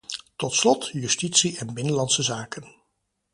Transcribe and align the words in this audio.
Tot 0.35 0.53
slot, 0.53 0.89
justitie 0.93 1.57
en 1.57 1.73
binnenlandse 1.73 2.21
zaken. 2.23 2.73